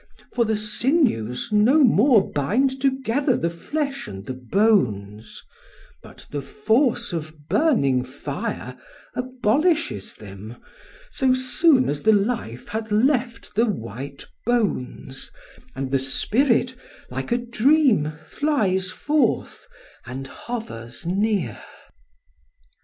[0.33, 5.43] For the sinews no more bind together the flesh and the bones,
[6.01, 8.79] but the force of burning fire
[9.13, 10.57] abolishes them,
[11.11, 15.29] so soon as the life hath left the white bones,
[15.75, 16.75] and the spirit
[17.11, 19.67] like a dream flies forth
[20.07, 21.61] and hovers near.'"